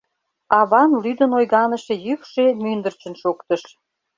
Аван 0.59 0.91
лӱдын 1.03 1.31
ойганыше 1.37 1.93
йӱкшӧ 2.05 2.45
мӱндырчын 2.63 3.13
шоктыш. 3.21 3.61